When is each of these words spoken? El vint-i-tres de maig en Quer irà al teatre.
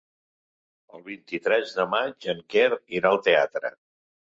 El 0.99 1.03
vint-i-tres 1.11 1.77
de 1.83 1.87
maig 1.95 2.31
en 2.37 2.45
Quer 2.57 2.67
irà 3.01 3.17
al 3.17 3.25
teatre. 3.33 3.77